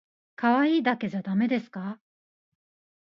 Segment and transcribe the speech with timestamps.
[0.35, 1.99] 可愛いだけじゃだめですか？